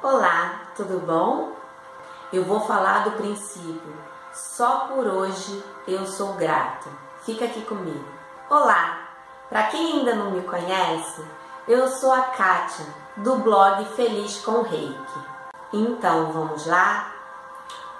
[0.00, 1.50] Olá, tudo bom?
[2.32, 3.96] Eu vou falar do princípio.
[4.32, 6.88] Só por hoje eu sou grato.
[7.24, 8.04] Fica aqui comigo.
[8.48, 8.96] Olá,
[9.48, 11.20] para quem ainda não me conhece,
[11.66, 15.20] eu sou a Kátia do blog Feliz com Reiki.
[15.72, 17.12] Então vamos lá?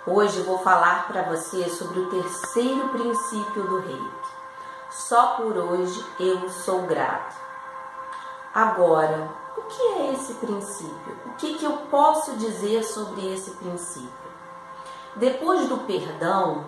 [0.07, 4.29] Hoje eu vou falar para você sobre o terceiro princípio do Reiki.
[4.89, 7.35] Só por hoje eu sou grato.
[8.55, 11.17] Agora, o que é esse princípio?
[11.27, 14.29] O que, que eu posso dizer sobre esse princípio?
[15.17, 16.65] Depois do perdão,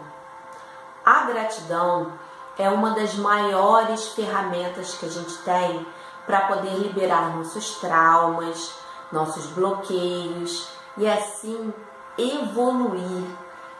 [1.04, 2.12] a gratidão
[2.58, 5.86] é uma das maiores ferramentas que a gente tem
[6.26, 8.74] para poder liberar nossos traumas,
[9.12, 11.72] nossos bloqueios e assim
[12.18, 13.24] evoluir.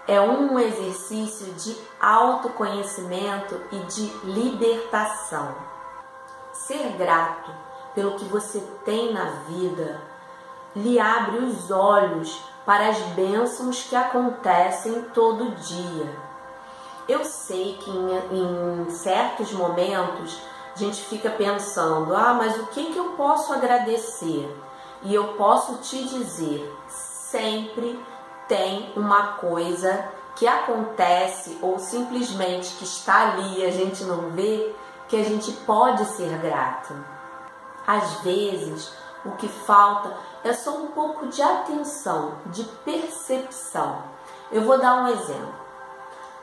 [0.07, 5.55] É um exercício de autoconhecimento e de libertação.
[6.53, 10.01] Ser grato pelo que você tem na vida
[10.75, 16.17] lhe abre os olhos para as bênçãos que acontecem todo dia.
[17.09, 20.41] Eu sei que em, em certos momentos
[20.75, 24.49] a gente fica pensando: ah, mas o que, que eu posso agradecer?
[25.03, 27.99] E eu posso te dizer: sempre
[28.47, 30.05] tem uma coisa
[30.37, 34.75] que acontece ou simplesmente que está ali e a gente não vê
[35.09, 36.95] que a gente pode ser grato.
[37.91, 38.93] Às vezes,
[39.25, 44.05] o que falta é só um pouco de atenção, de percepção.
[44.53, 45.55] Eu vou dar um exemplo.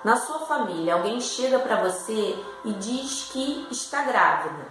[0.03, 4.67] Na sua família, alguém chega para você e diz que está grávida,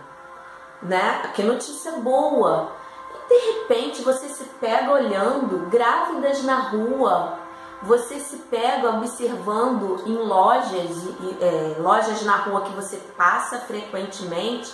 [0.83, 1.31] né?
[1.35, 2.73] Que notícia boa.
[3.15, 7.39] E de repente você se pega olhando grávidas na rua,
[7.83, 11.09] você se pega observando em lojas,
[11.41, 14.73] é, lojas na rua que você passa frequentemente,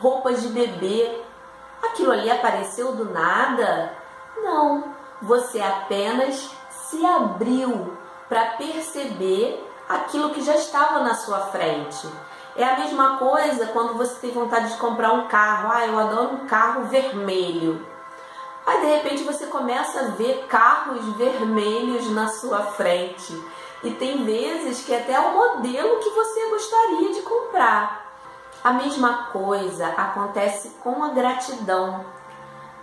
[0.00, 1.29] roupas de bebê.
[1.82, 3.92] Aquilo ali apareceu do nada?
[4.36, 7.96] Não, você apenas se abriu
[8.28, 12.08] para perceber aquilo que já estava na sua frente.
[12.56, 15.70] É a mesma coisa quando você tem vontade de comprar um carro.
[15.72, 17.86] Ah, eu adoro um carro vermelho.
[18.66, 23.32] Aí de repente você começa a ver carros vermelhos na sua frente.
[23.82, 28.09] E tem vezes que até é o modelo que você gostaria de comprar.
[28.62, 32.04] A mesma coisa acontece com a gratidão.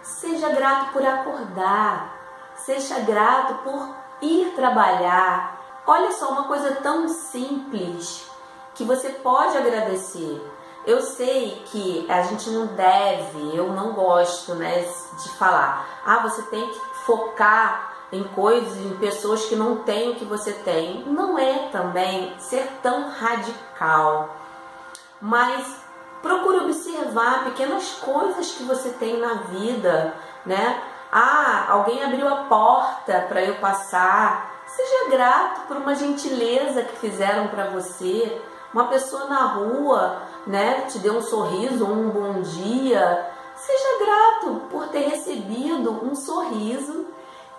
[0.02, 2.16] Seja grato por acordar,
[2.56, 5.56] seja grato por ir trabalhar.
[5.86, 8.28] Olha só uma coisa tão simples
[8.74, 10.42] que você pode agradecer.
[10.84, 15.86] Eu sei que a gente não deve, eu não gosto, né, de falar.
[16.04, 20.54] Ah, você tem que focar em coisas, em pessoas que não têm o que você
[20.54, 21.04] tem.
[21.06, 24.47] Não é também ser tão radical
[25.22, 25.78] mas
[26.22, 30.14] procure observar pequenas coisas que você tem na vida,
[30.46, 30.82] né?
[31.12, 34.64] Ah, alguém abriu a porta para eu passar.
[34.68, 38.42] Seja grato por uma gentileza que fizeram para você.
[38.74, 43.32] Uma pessoa na rua, né, te deu um sorriso, um bom dia.
[43.56, 47.08] Seja grato por ter recebido um sorriso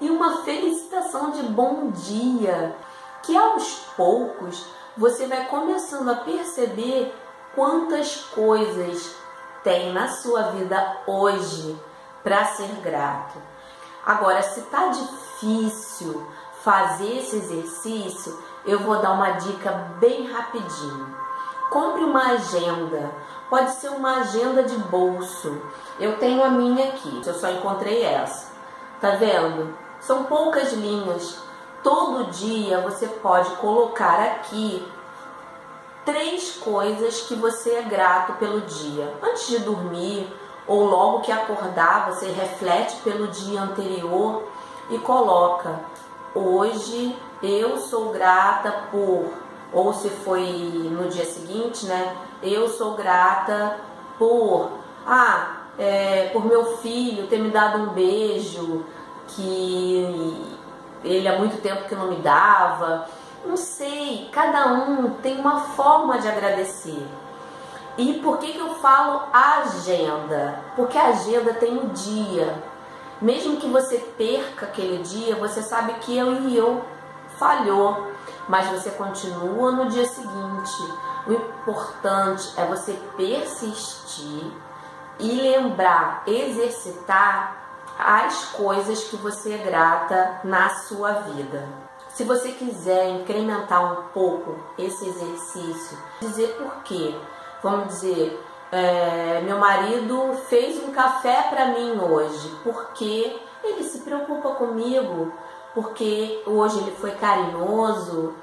[0.01, 2.77] e uma felicitação de bom dia,
[3.23, 7.15] que aos poucos você vai começando a perceber
[7.55, 9.17] quantas coisas
[9.63, 11.79] tem na sua vida hoje
[12.23, 13.41] para ser grato.
[14.05, 16.27] Agora, se tá difícil
[16.63, 21.17] fazer esse exercício, eu vou dar uma dica bem rapidinho.
[21.71, 23.11] Compre uma agenda.
[23.51, 25.61] Pode ser uma agenda de bolso.
[25.99, 28.53] Eu tenho a minha aqui, eu só encontrei essa.
[29.01, 29.77] Tá vendo?
[30.01, 31.39] São poucas linhas.
[31.83, 34.87] Todo dia você pode colocar aqui
[36.09, 39.13] três coisas que você é grato pelo dia.
[39.23, 40.27] Antes de dormir
[40.67, 44.45] ou logo que acordar, você reflete pelo dia anterior
[44.89, 45.79] e coloca:
[46.35, 49.27] hoje eu sou grata por,
[49.71, 50.47] ou se foi
[50.91, 52.17] no dia seguinte, né?
[52.43, 53.79] Eu sou grata
[54.19, 54.71] por,
[55.07, 58.83] ah, é, por meu filho ter me dado um beijo
[59.27, 60.57] que
[61.05, 63.07] ele há muito tempo que não me dava
[63.45, 67.07] não sei, cada um tem uma forma de agradecer.
[67.97, 70.63] E por que, que eu falo agenda?
[70.77, 72.55] Porque a agenda tem o um dia.
[73.21, 76.85] Mesmo que você perca aquele dia, você sabe que eu e eu
[77.39, 78.13] falhou,
[78.49, 80.95] mas você continua no dia seguinte.
[81.27, 84.53] O importante é você persistir
[85.19, 87.57] e lembrar, exercitar
[87.99, 91.67] as coisas que você é grata na sua vida.
[92.19, 97.15] Se você quiser incrementar um pouco esse exercício, dizer por quê.
[97.63, 104.51] Vamos dizer, é, meu marido fez um café para mim hoje, porque ele se preocupa
[104.57, 105.33] comigo,
[105.73, 108.35] porque hoje ele foi carinhoso.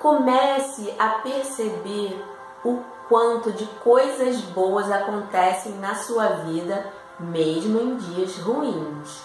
[0.00, 2.20] Comece a perceber
[2.64, 6.84] o quanto de coisas boas acontecem na sua vida,
[7.20, 9.22] mesmo em dias ruins.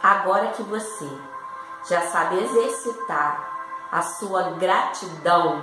[0.00, 1.08] Agora que você
[1.86, 3.58] já sabe exercitar
[3.90, 5.62] a sua gratidão,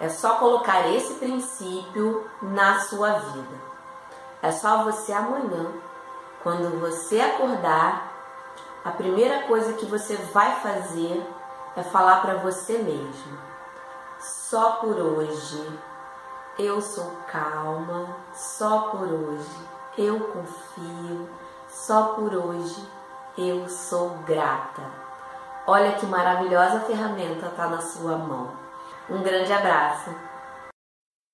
[0.00, 3.72] é só colocar esse princípio na sua vida.
[4.42, 5.70] É só você amanhã,
[6.42, 8.10] quando você acordar,
[8.84, 11.24] a primeira coisa que você vai fazer
[11.76, 13.38] é falar para você mesmo:
[14.18, 15.78] só por hoje
[16.58, 21.28] eu sou calma, só por hoje eu confio,
[21.68, 22.88] só por hoje
[23.38, 25.11] eu sou grata.
[25.66, 28.50] Olha que maravilhosa ferramenta está na sua mão.
[29.08, 30.10] Um grande abraço.